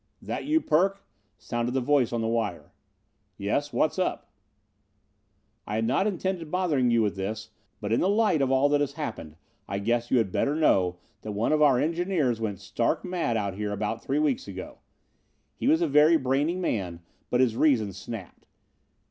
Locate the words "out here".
13.37-13.71